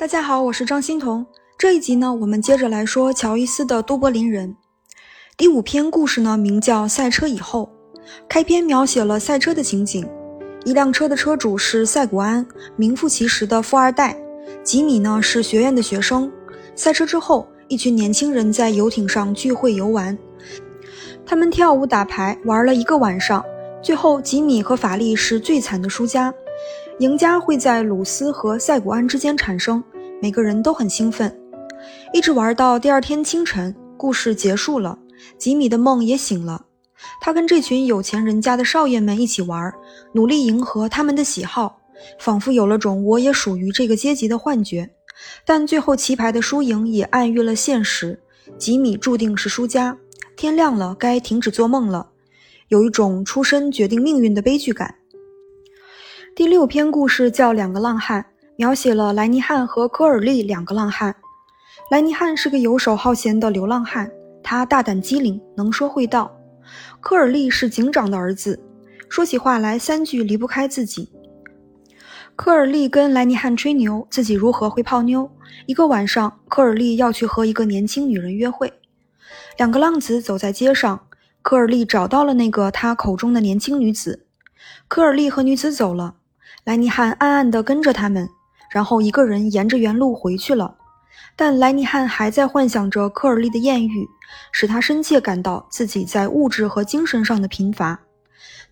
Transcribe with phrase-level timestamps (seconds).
[0.00, 1.26] 大家好，我是张欣彤。
[1.58, 4.48] 这一集呢，我们接着来说乔伊斯的《都柏林人》。
[5.36, 7.70] 第五篇故事呢，名叫《赛车以后》。
[8.26, 10.08] 开篇描写了赛车的情景。
[10.64, 14.16] 一辆车的车主是赛古安，名副其实的富二代。
[14.64, 16.32] 吉米呢是学院的学生。
[16.74, 20.16] 赛车之后，一群年轻人在游艇上聚会游玩。
[21.26, 23.44] 他们跳舞打牌，玩了一个晚上。
[23.82, 26.32] 最后，吉米和法利是最惨的输家。
[27.00, 29.82] 赢家会在鲁斯和赛古安之间产生，
[30.22, 31.34] 每个人都很兴奋，
[32.12, 34.98] 一直玩到第二天清晨，故事结束了，
[35.38, 36.66] 吉米的梦也醒了。
[37.22, 39.72] 他跟这群有钱人家的少爷们一起玩，
[40.12, 41.80] 努力迎合他们的喜好，
[42.18, 44.90] 仿佛有了种我也属于这个阶级的幻觉。
[45.46, 48.20] 但最后棋牌的输赢也暗喻了现实，
[48.58, 49.96] 吉米注定是输家。
[50.36, 52.06] 天亮了，该停止做梦了，
[52.68, 54.94] 有一种出身决定命运的悲剧感。
[56.36, 58.22] 第六篇故事叫《两个浪汉》，
[58.60, 61.16] 描写了莱尼汉和科尔利两个浪汉。
[61.90, 66.30] 莱尼汉是个游手好闲的流浪汉，他大胆机灵，能说会道。
[67.00, 68.62] 科尔利是警长的儿子，
[69.08, 71.10] 说起话来三句离不开自己。
[72.36, 75.30] 科尔利跟莱尼汉吹牛，自己如何会泡妞。
[75.64, 78.70] 一个晚上，科尔利要去和一个年轻女人约会。
[79.56, 81.00] 两个浪子走在街上，
[81.40, 84.26] 科尔利找到了那个他口中的年轻女子。
[84.86, 86.16] 科尔利和女子走了。
[86.64, 88.28] 莱尼汉暗暗地跟着他们，
[88.70, 90.76] 然后一个人沿着原路回去了。
[91.36, 94.06] 但莱尼汉还在幻想着科尔利的艳遇，
[94.52, 97.98] 使他深切感到自己在物质和精神上的贫乏。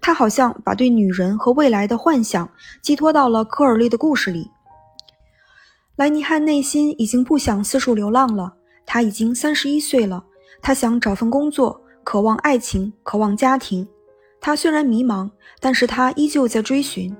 [0.00, 2.48] 他好像把对女人和未来的幻想
[2.80, 4.50] 寄托到了科尔利的故事里。
[5.96, 8.54] 莱尼汉内心已经不想四处流浪了，
[8.86, 10.24] 他已经三十一岁了，
[10.62, 13.88] 他想找份工作，渴望爱情，渴望家庭。
[14.40, 17.14] 他虽然迷茫，但是他依旧在追寻。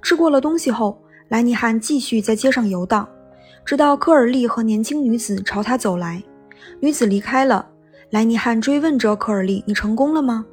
[0.00, 1.02] 吃过了东西后，
[1.34, 3.08] 莱尼汉继续在街上游荡，
[3.64, 6.22] 直到科尔利和年轻女子朝他走来。
[6.78, 7.68] 女子离开了，
[8.10, 10.46] 莱尼汉追问着科尔利：“你成功了吗？”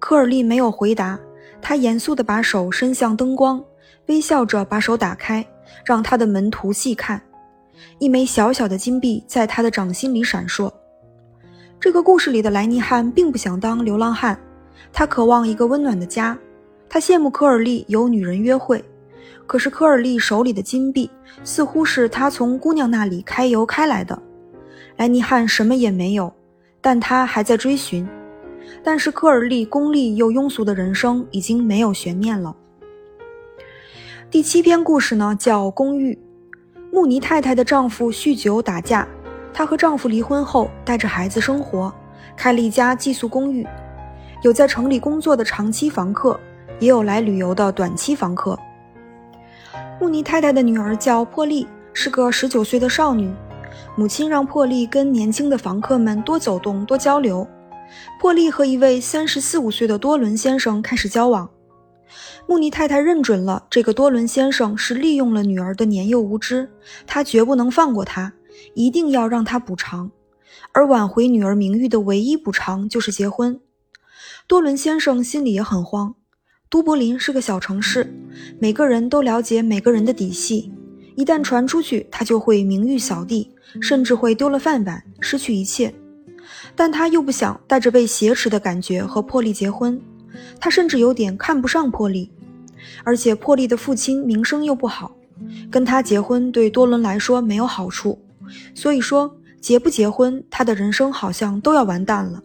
[0.00, 1.16] 科尔利没有回答，
[1.62, 3.62] 他严肃地把手伸向灯光，
[4.06, 5.46] 微笑着把手打开，
[5.86, 7.22] 让他的门徒细看。
[8.00, 10.68] 一枚小小的金币在他的掌心里闪烁。
[11.78, 14.36] 这个故事里的莱尼汉并不想当流浪汉，
[14.92, 16.36] 他渴望一个温暖的家，
[16.88, 18.84] 他羡慕科尔利有女人约会。
[19.46, 21.10] 可是科尔利手里的金币
[21.42, 24.20] 似乎是他从姑娘那里开邮开来的。
[24.96, 26.32] 莱尼汉什么也没有，
[26.80, 28.08] 但他还在追寻。
[28.82, 32.54] 但是科尔利功利又庸俗的人生已经没有悬念了。
[34.30, 36.14] 第七篇故事呢，叫《公寓》。
[36.90, 39.06] 穆尼太太的丈夫酗酒打架，
[39.52, 41.92] 她和丈夫离婚后带着孩子生活，
[42.36, 43.66] 开了一家寄宿公寓。
[44.42, 46.38] 有在城里工作的长期房客，
[46.78, 48.58] 也有来旅游的短期房客。
[50.00, 53.32] 穆尼太太的女儿叫珀利，是个十九岁的少女。
[53.96, 57.46] 母亲让珀利跟年轻的房客们多走动、多交流。
[58.20, 61.48] 珀利和一位三十四五岁的多伦先生开始交往。
[62.46, 66.68] 穆尼太太认准了这个多伦先生是利用了女儿的年幼无知，
[67.06, 68.32] 她绝不能放过他，
[68.74, 70.10] 一定要让他补偿。
[70.72, 73.60] 而挽回女儿名誉的唯一补偿就是结婚。
[74.46, 76.16] 多伦先生心里也很慌。
[76.70, 78.12] 都柏林是个小城市，
[78.58, 80.72] 每个人都了解每个人的底细。
[81.16, 83.50] 一旦传出去，他就会名誉扫地，
[83.80, 85.94] 甚至会丢了饭碗，失去一切。
[86.74, 90.00] 但他又不想带着被挟持的感觉和珀利结婚，
[90.58, 92.30] 他甚至有点看不上珀利。
[93.04, 95.16] 而且珀利的父亲名声又不好，
[95.70, 98.20] 跟他结婚对多伦来说没有好处。
[98.74, 102.42] 所以说，结不结婚，他的人生好像都要完蛋了。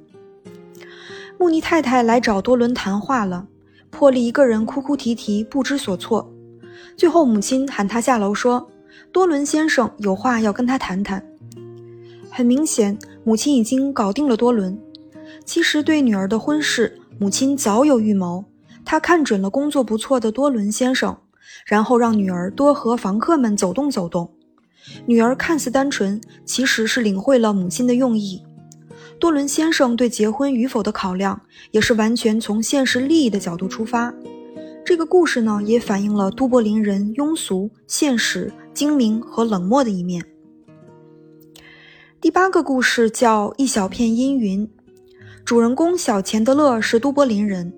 [1.38, 3.48] 穆尼太太来找多伦谈话了。
[3.92, 6.32] 破例一个人哭哭啼啼，不知所措。
[6.96, 8.70] 最后，母亲喊他下楼，说
[9.12, 11.26] ：“多伦先生有话要跟他谈谈。”
[12.30, 14.80] 很明显，母亲已经搞定了多伦。
[15.46, 18.46] 其实，对女儿的婚事，母亲早有预谋。
[18.86, 21.18] 她看准了工作不错的多伦先生，
[21.66, 24.32] 然后让女儿多和房客们走动走动。
[25.06, 28.44] 女儿看似单纯，其实是领会了母亲的用意。
[29.20, 34.14] 多伦先生对结婚与否的考量，也是完全从现实利益的角度出发。
[34.86, 40.24] 这个故事呢，也反映了都柏林人庸俗、现实、精明和冷漠的一面。
[42.22, 44.66] 第八个故事叫《一小片阴云》，
[45.44, 47.72] 主人公小钱德勒是都柏林人，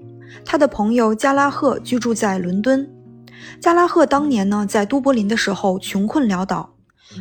[0.45, 2.87] 他的朋友加拉赫居住在伦敦。
[3.59, 6.71] 加拉赫当年呢，在都柏林的时候穷困潦倒，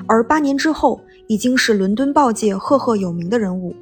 [0.07, 3.75] 而八年之后，已经是伦敦报界赫赫有名的人物。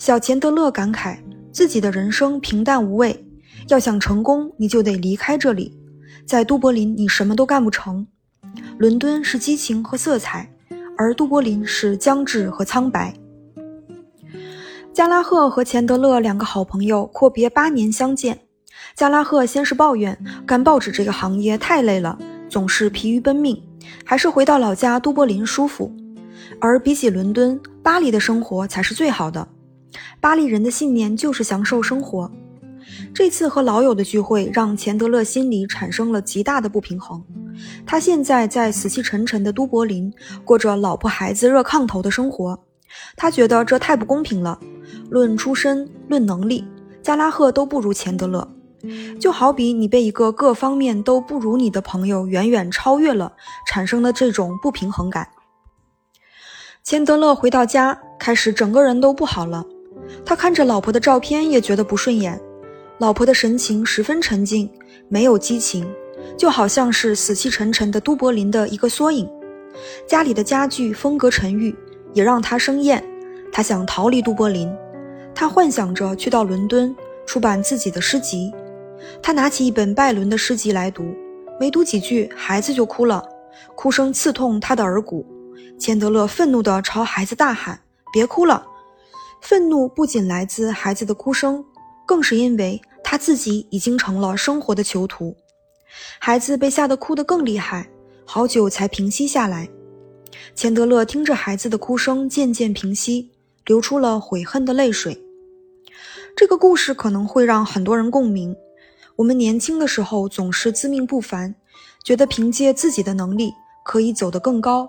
[0.00, 1.18] 小钱德勒感慨
[1.52, 3.22] 自己的人生平淡无味，
[3.68, 5.78] 要想成功，你就得离开这里。
[6.24, 8.06] 在都柏林，你什么都干不成。
[8.78, 10.50] 伦敦是激情和色彩，
[10.96, 13.12] 而都柏林是僵滞和苍白。
[14.94, 18.40] 加拉赫和钱德勒两个好朋友阔别八年相见。
[18.96, 22.18] 加拉赫先是抱怨干报纸这个行业太累了，
[22.48, 23.62] 总是疲于奔命，
[24.06, 25.94] 还是回到老家都柏林舒服。
[26.58, 29.46] 而比起伦敦，巴黎的生活才是最好的。
[30.20, 32.30] 巴黎人的信念就是享受生活。
[33.14, 37.22] 这次和老友的聚会让钱德勒心里产生了极大的不平衡。
[37.86, 40.12] 他现在在死气沉沉的都柏林
[40.44, 42.58] 过着老婆孩子热炕头的生活，
[43.16, 44.58] 他觉得这太不公平了。
[45.08, 46.64] 论出身，论能力，
[47.02, 48.48] 加拉赫都不如钱德勒。
[49.20, 53.32] 就好比你被一个各方面都不如你的朋友远远超越了，
[53.66, 55.28] 产生的这种不平衡感。
[56.82, 59.66] 钱德勒回到家，开始整个人都不好了。
[60.24, 62.40] 他看着老婆的照片也觉得不顺眼，
[62.98, 64.70] 老婆的神情十分沉静，
[65.08, 65.88] 没有激情，
[66.36, 69.28] 就好像是死气沉沉的都柏林的一个缩影。
[70.06, 71.74] 家里的家具风格沉郁，
[72.12, 73.02] 也让他生厌。
[73.52, 74.70] 他想逃离都柏林，
[75.34, 76.94] 他幻想着去到伦敦
[77.26, 78.52] 出版自己的诗集。
[79.22, 81.04] 他拿起一本拜伦的诗集来读，
[81.58, 83.26] 没读几句，孩子就哭了，
[83.74, 85.26] 哭声刺痛他的耳骨。
[85.78, 87.80] 钱德勒愤怒地朝孩子大喊
[88.12, 88.66] ：“别哭了！”
[89.40, 91.64] 愤怒不仅来自孩子的哭声，
[92.06, 95.34] 更是因为他自己已经成了生活的囚徒。
[96.18, 97.90] 孩子被吓得哭得更厉害，
[98.24, 99.68] 好久才平息下来。
[100.54, 103.30] 钱德勒听着孩子的哭声渐渐平息，
[103.66, 105.20] 流出了悔恨的泪水。
[106.36, 108.54] 这个故事可能会让很多人共鸣。
[109.16, 111.54] 我们年轻的时候总是自命不凡，
[112.04, 113.52] 觉得凭借自己的能力
[113.84, 114.88] 可以走得更高，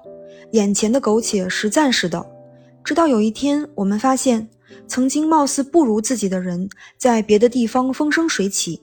[0.51, 2.23] 眼前的苟且是暂时的。
[2.83, 4.49] 直到有一天，我们发现
[4.87, 8.81] 曾经貌似不如自己的人在别的地方风生水起，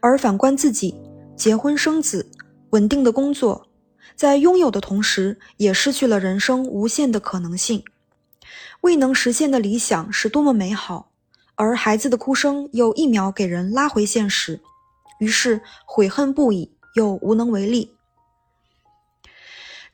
[0.00, 0.94] 而反观自己，
[1.36, 2.28] 结婚生子，
[2.70, 3.68] 稳定的工作，
[4.16, 7.84] 在拥有的同时，也失去了人生无限的可能性。
[8.80, 11.10] 未能实现的理想是多么美好！
[11.54, 14.60] 而孩子的哭声又一秒给人拉回现实，
[15.18, 17.94] 于是悔恨不已，又无能为力。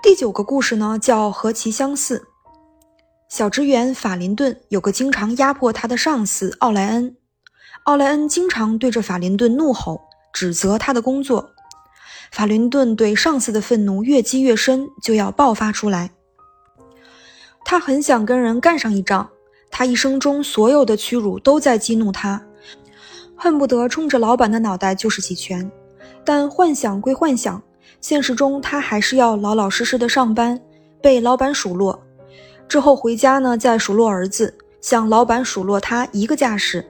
[0.00, 2.27] 第九个故事呢，叫何其相似。
[3.28, 7.14] 小职员法林顿有个经常压迫他的上司奥莱恩，
[7.84, 10.00] 奥莱恩经常对着法林顿怒吼，
[10.32, 11.50] 指责他的工作。
[12.32, 16.10] 法林顿对上司的愤怒越积越深，就要爆发出来。
[17.66, 19.28] 他很想跟人干上一仗。
[19.70, 22.42] 他一生中所有的屈辱都在激怒他，
[23.36, 25.70] 恨不得冲着老板的脑袋就是几拳。
[26.24, 27.62] 但幻想归幻想，
[28.00, 30.58] 现实中他还是要老老实实的上班，
[31.02, 32.02] 被老板数落。
[32.68, 36.84] 之后回家呢，再数落儿子，向老板数落他一个架势。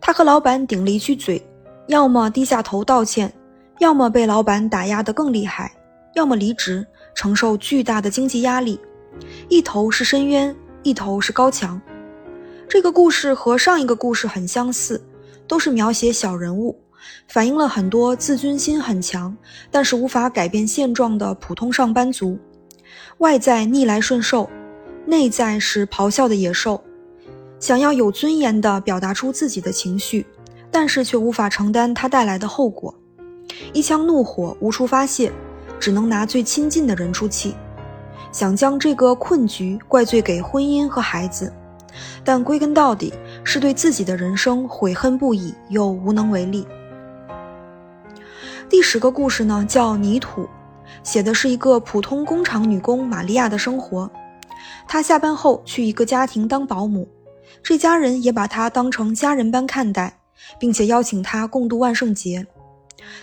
[0.00, 1.46] 他和老板顶了一句嘴，
[1.88, 3.32] 要么低下头道歉，
[3.80, 5.72] 要么被老板打压得更厉害，
[6.14, 8.80] 要么离职，承受巨大的经济压力。
[9.48, 11.80] 一头是深渊，一头是高墙。
[12.66, 15.00] 这个故事和上一个故事很相似，
[15.46, 16.78] 都是描写小人物，
[17.28, 19.36] 反映了很多自尊心很强，
[19.70, 22.38] 但是无法改变现状的普通上班族。
[23.18, 24.48] 外在逆来顺受，
[25.06, 26.82] 内在是咆哮的野兽，
[27.60, 30.26] 想要有尊严地表达出自己的情绪，
[30.70, 32.94] 但是却无法承担它带来的后果。
[33.72, 35.30] 一腔怒火无处发泄，
[35.78, 37.54] 只能拿最亲近的人出气，
[38.32, 41.52] 想将这个困局怪罪给婚姻和孩子。
[42.24, 43.12] 但归根到底，
[43.44, 46.66] 是对自己的人生悔恨不已，又无能为力。
[48.68, 50.42] 第十个故事呢，叫《泥土》，
[51.02, 54.10] 写的是一个普通工厂女工玛利亚的生活。
[54.86, 57.08] 她下班后去一个家庭当保姆，
[57.62, 60.20] 这家人也把她当成家人般看待，
[60.58, 62.46] 并且邀请她共度万圣节。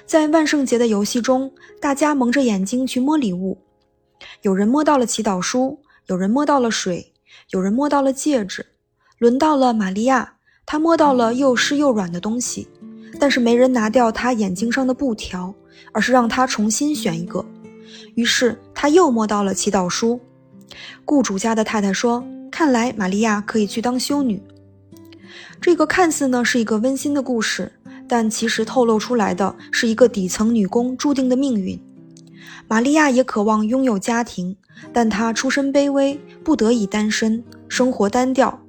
[0.06, 3.58] 在万圣节的游戏中，大家蒙着眼睛去摸礼物，
[4.42, 7.08] 有人摸到了祈祷书，有人摸到了水。
[7.52, 8.66] 有人摸到了戒指，
[9.18, 10.34] 轮到了玛利亚，
[10.66, 12.68] 她摸到了又湿又软的东西，
[13.20, 15.54] 但是没人拿掉她眼睛上的布条，
[15.94, 17.44] 而是让她重新选一个。
[18.16, 20.20] 于是她又摸到了祈祷书。
[21.06, 24.42] 雇主家的太太说：“看来玛利亚可以去当修女。”
[25.62, 27.72] 这个看似呢是一个温馨的故事，
[28.08, 31.80] 但其实透露出来的是一个底层女工注定的命运。
[32.68, 34.56] 玛利亚也渴望拥有家庭。
[34.92, 38.60] 但她出身卑微，不得已单身，生活单调，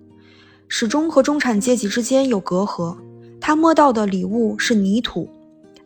[0.69, 2.95] 始终和中产阶级之间有隔阂。
[3.41, 5.27] 她摸到的礼物是泥土，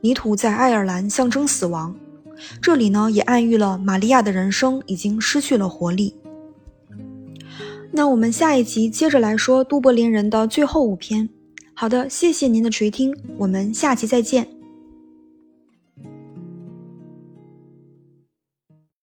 [0.01, 1.95] 泥土在爱尔兰象征死亡。
[2.61, 6.15] 这里呢，也暗喻了玛利亚的人生已经失去了活力。
[7.93, 11.29] 那我们下一集接着来说都柏林人的最后五篇。
[11.75, 14.56] 好的，谢谢您的垂听，我们下期再见。